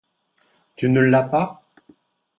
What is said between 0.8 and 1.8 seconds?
ne l’as pas?